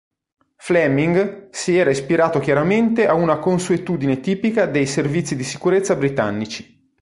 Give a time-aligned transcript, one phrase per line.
[0.55, 6.89] Fleming si era ispirato chiaramente a una consuetudine tipica dei servizi di sicurezza britannici.